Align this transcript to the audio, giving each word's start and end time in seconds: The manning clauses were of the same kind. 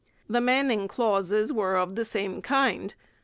The 0.27 0.41
manning 0.41 0.87
clauses 0.87 1.53
were 1.53 1.75
of 1.75 1.93
the 1.95 2.05
same 2.05 2.41
kind. 2.41 2.91